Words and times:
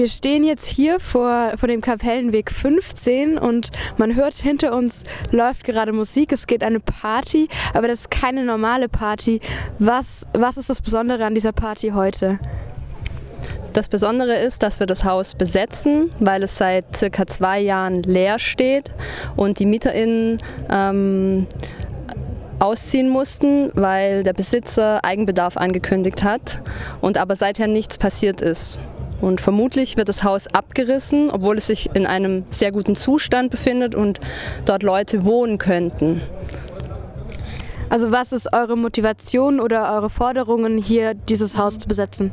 Wir 0.00 0.08
stehen 0.08 0.44
jetzt 0.44 0.64
hier 0.64 0.98
vor, 0.98 1.52
vor 1.58 1.68
dem 1.68 1.82
Kapellenweg 1.82 2.50
15 2.50 3.36
und 3.36 3.68
man 3.98 4.14
hört 4.14 4.32
hinter 4.32 4.74
uns 4.74 5.04
läuft 5.30 5.62
gerade 5.62 5.92
Musik. 5.92 6.32
Es 6.32 6.46
geht 6.46 6.64
eine 6.64 6.80
Party, 6.80 7.48
aber 7.74 7.86
das 7.86 8.00
ist 8.00 8.10
keine 8.10 8.42
normale 8.42 8.88
Party. 8.88 9.40
Was, 9.78 10.26
was 10.32 10.56
ist 10.56 10.70
das 10.70 10.80
Besondere 10.80 11.26
an 11.26 11.34
dieser 11.34 11.52
Party 11.52 11.90
heute? 11.90 12.38
Das 13.74 13.90
Besondere 13.90 14.38
ist, 14.38 14.62
dass 14.62 14.80
wir 14.80 14.86
das 14.86 15.04
Haus 15.04 15.34
besetzen, 15.34 16.10
weil 16.18 16.44
es 16.44 16.56
seit 16.56 16.96
circa 16.96 17.26
zwei 17.26 17.60
Jahren 17.60 18.02
leer 18.02 18.38
steht 18.38 18.90
und 19.36 19.58
die 19.58 19.66
MieterInnen 19.66 20.38
ähm, 20.70 21.46
ausziehen 22.58 23.10
mussten, 23.10 23.70
weil 23.74 24.22
der 24.22 24.32
Besitzer 24.32 25.04
Eigenbedarf 25.04 25.58
angekündigt 25.58 26.24
hat 26.24 26.62
und 27.02 27.18
aber 27.18 27.36
seither 27.36 27.66
nichts 27.66 27.98
passiert 27.98 28.40
ist. 28.40 28.80
Und 29.20 29.40
vermutlich 29.40 29.96
wird 29.96 30.08
das 30.08 30.24
Haus 30.24 30.46
abgerissen, 30.46 31.30
obwohl 31.30 31.58
es 31.58 31.66
sich 31.66 31.90
in 31.94 32.06
einem 32.06 32.44
sehr 32.50 32.72
guten 32.72 32.96
Zustand 32.96 33.50
befindet 33.50 33.94
und 33.94 34.20
dort 34.64 34.82
Leute 34.82 35.24
wohnen 35.24 35.58
könnten. 35.58 36.22
Also 37.90 38.12
was 38.12 38.32
ist 38.32 38.52
eure 38.52 38.76
Motivation 38.76 39.58
oder 39.60 39.92
eure 39.92 40.10
Forderungen, 40.10 40.78
hier 40.78 41.14
dieses 41.14 41.56
Haus 41.56 41.78
zu 41.78 41.88
besetzen? 41.88 42.30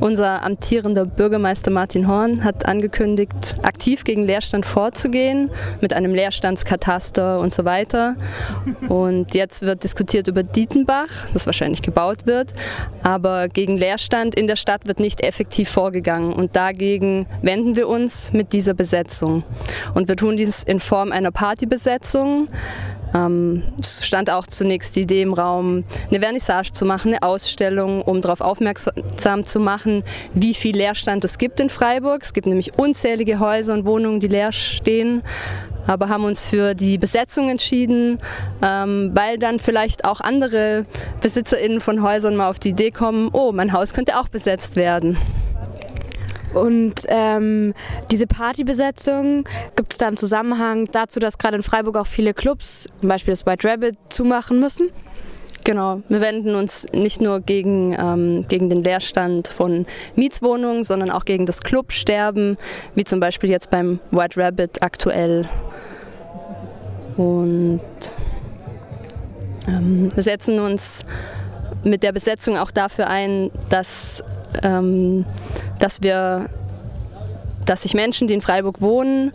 Unser 0.00 0.44
amtierender 0.44 1.04
Bürgermeister 1.04 1.72
Martin 1.72 2.06
Horn 2.06 2.44
hat 2.44 2.66
angekündigt, 2.66 3.56
aktiv 3.62 4.04
gegen 4.04 4.22
Leerstand 4.22 4.64
vorzugehen, 4.64 5.50
mit 5.80 5.92
einem 5.92 6.14
Leerstandskataster 6.14 7.40
und 7.40 7.52
so 7.52 7.64
weiter. 7.64 8.14
Und 8.88 9.34
jetzt 9.34 9.62
wird 9.62 9.82
diskutiert 9.82 10.28
über 10.28 10.44
Dietenbach, 10.44 11.26
das 11.32 11.46
wahrscheinlich 11.46 11.82
gebaut 11.82 12.26
wird. 12.26 12.52
Aber 13.02 13.48
gegen 13.48 13.76
Leerstand 13.76 14.36
in 14.36 14.46
der 14.46 14.56
Stadt 14.56 14.86
wird 14.86 15.00
nicht 15.00 15.20
effektiv 15.22 15.68
vorgegangen. 15.68 16.32
Und 16.32 16.54
dagegen 16.54 17.26
wenden 17.42 17.74
wir 17.74 17.88
uns 17.88 18.32
mit 18.32 18.52
dieser 18.52 18.74
Besetzung. 18.74 19.42
Und 19.94 20.08
wir 20.08 20.14
tun 20.14 20.36
dies 20.36 20.62
in 20.62 20.78
Form 20.78 21.10
einer 21.10 21.32
Partybesetzung. 21.32 22.48
Ähm, 23.14 23.62
es 23.80 24.04
stand 24.06 24.30
auch 24.30 24.46
zunächst 24.46 24.96
die 24.96 25.02
Idee 25.02 25.22
im 25.22 25.34
Raum, 25.34 25.84
eine 26.10 26.20
Vernissage 26.20 26.72
zu 26.72 26.84
machen, 26.84 27.12
eine 27.12 27.22
Ausstellung, 27.22 28.02
um 28.02 28.20
darauf 28.20 28.40
aufmerksam 28.40 29.44
zu 29.44 29.60
machen, 29.60 30.04
wie 30.34 30.54
viel 30.54 30.76
Leerstand 30.76 31.24
es 31.24 31.38
gibt 31.38 31.60
in 31.60 31.70
Freiburg. 31.70 32.22
Es 32.22 32.32
gibt 32.32 32.46
nämlich 32.46 32.78
unzählige 32.78 33.40
Häuser 33.40 33.74
und 33.74 33.84
Wohnungen, 33.84 34.20
die 34.20 34.28
leer 34.28 34.52
stehen 34.52 35.22
aber 35.88 36.10
haben 36.10 36.24
uns 36.24 36.44
für 36.44 36.74
die 36.74 36.98
Besetzung 36.98 37.48
entschieden, 37.48 38.18
ähm, 38.62 39.10
weil 39.14 39.38
dann 39.38 39.58
vielleicht 39.58 40.04
auch 40.04 40.20
andere 40.20 40.84
BesitzerInnen 41.22 41.80
von 41.80 42.02
Häusern 42.02 42.36
mal 42.36 42.50
auf 42.50 42.58
die 42.58 42.70
Idee 42.70 42.90
kommen, 42.90 43.30
oh, 43.32 43.52
mein 43.52 43.72
Haus 43.72 43.94
könnte 43.94 44.20
auch 44.20 44.28
besetzt 44.28 44.76
werden. 44.76 45.16
Und 46.54 46.94
ähm, 47.08 47.74
diese 48.10 48.26
Partybesetzung, 48.26 49.44
gibt 49.76 49.92
es 49.92 49.98
da 49.98 50.06
einen 50.06 50.16
Zusammenhang 50.16 50.86
dazu, 50.90 51.20
dass 51.20 51.38
gerade 51.38 51.56
in 51.56 51.62
Freiburg 51.62 51.96
auch 51.96 52.06
viele 52.06 52.34
Clubs, 52.34 52.88
zum 53.00 53.08
Beispiel 53.08 53.32
das 53.32 53.46
White 53.46 53.68
Rabbit, 53.68 53.96
zumachen 54.08 54.58
müssen? 54.60 54.90
Genau, 55.64 56.00
wir 56.08 56.22
wenden 56.22 56.54
uns 56.54 56.86
nicht 56.94 57.20
nur 57.20 57.40
gegen, 57.40 57.94
ähm, 57.98 58.46
gegen 58.48 58.70
den 58.70 58.82
Leerstand 58.82 59.48
von 59.48 59.84
Mietswohnungen, 60.16 60.82
sondern 60.82 61.10
auch 61.10 61.26
gegen 61.26 61.44
das 61.44 61.62
Clubsterben, 61.62 62.56
wie 62.94 63.04
zum 63.04 63.20
Beispiel 63.20 63.50
jetzt 63.50 63.68
beim 63.70 64.00
White 64.10 64.40
Rabbit 64.40 64.82
aktuell. 64.82 65.46
Und 67.18 67.82
ähm, 69.66 70.10
wir 70.14 70.22
setzen 70.22 70.58
uns 70.58 71.04
mit 71.84 72.02
der 72.02 72.12
Besetzung 72.12 72.56
auch 72.56 72.70
dafür 72.70 73.08
ein, 73.08 73.50
dass 73.68 74.24
ähm, 74.62 75.26
dass 75.78 76.02
wir, 76.02 76.48
dass 77.66 77.82
sich 77.82 77.94
Menschen, 77.94 78.28
die 78.28 78.34
in 78.34 78.40
Freiburg 78.40 78.80
wohnen, 78.80 79.32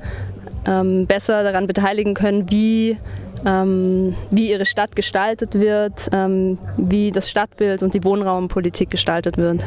ähm, 0.66 1.08
besser 1.08 1.44
daran 1.44 1.68
beteiligen 1.68 2.14
können, 2.14 2.50
wie 2.50 2.98
ähm, 3.46 4.16
wie 4.32 4.50
ihre 4.50 4.66
Stadt 4.66 4.96
gestaltet 4.96 5.56
wird, 5.56 6.10
ähm, 6.12 6.58
wie 6.78 7.12
das 7.12 7.30
Stadtbild 7.30 7.84
und 7.84 7.94
die 7.94 8.04
Wohnraumpolitik 8.04 8.90
gestaltet 8.90 9.38
wird. 9.38 9.62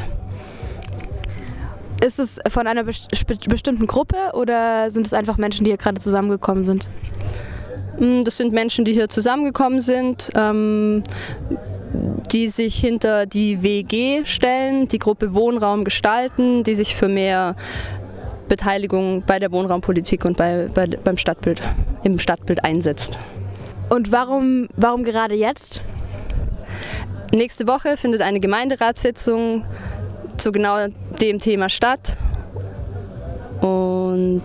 Ist 2.03 2.19
es 2.19 2.39
von 2.47 2.67
einer 2.67 2.83
bestimmten 2.83 3.87
Gruppe 3.87 4.17
oder 4.33 4.89
sind 4.91 5.07
es 5.07 5.13
einfach 5.13 5.37
Menschen, 5.37 5.63
die 5.63 5.71
hier 5.71 5.77
gerade 5.77 5.99
zusammengekommen 5.99 6.63
sind? 6.63 6.87
Mm, 7.99 8.23
das 8.23 8.37
sind 8.37 8.53
Menschen, 8.53 8.85
die 8.85 8.93
hier 8.93 9.09
zusammengekommen 9.09 9.81
sind. 9.81 10.31
Die 12.31 12.47
sich 12.47 12.77
hinter 12.77 13.25
die 13.25 13.63
WG 13.63 14.25
stellen, 14.25 14.87
die 14.87 14.99
Gruppe 14.99 15.33
Wohnraum 15.33 15.83
gestalten, 15.83 16.63
die 16.63 16.75
sich 16.75 16.95
für 16.95 17.07
mehr 17.07 17.55
Beteiligung 18.47 19.23
bei 19.25 19.39
der 19.39 19.51
Wohnraumpolitik 19.51 20.25
und 20.25 20.37
bei, 20.37 20.69
bei, 20.73 20.87
beim 20.87 21.17
Stadtbild, 21.17 21.61
im 22.03 22.19
Stadtbild 22.19 22.63
einsetzt. 22.63 23.17
Und 23.89 24.11
warum, 24.11 24.67
warum 24.75 25.03
gerade 25.03 25.35
jetzt? 25.35 25.81
Nächste 27.33 27.67
Woche 27.67 27.97
findet 27.97 28.21
eine 28.21 28.39
Gemeinderatssitzung 28.39 29.65
zu 30.37 30.51
genau 30.51 30.87
dem 31.19 31.39
Thema 31.39 31.69
statt. 31.69 32.17
Und 33.61 34.43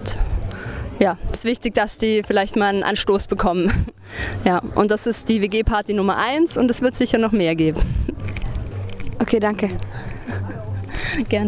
ja, 0.98 1.18
es 1.32 1.40
ist 1.40 1.44
wichtig, 1.44 1.74
dass 1.74 1.98
die 1.98 2.22
vielleicht 2.22 2.56
mal 2.56 2.66
einen 2.66 2.82
Anstoß 2.82 3.26
bekommen. 3.26 3.91
Ja, 4.44 4.60
und 4.74 4.90
das 4.90 5.06
ist 5.06 5.28
die 5.28 5.40
WG-Party 5.40 5.94
Nummer 5.94 6.16
1 6.16 6.56
und 6.56 6.70
es 6.70 6.82
wird 6.82 6.94
sicher 6.94 7.18
noch 7.18 7.32
mehr 7.32 7.54
geben. 7.54 7.80
Okay, 9.18 9.38
danke. 9.38 9.70
Gerne. 11.28 11.40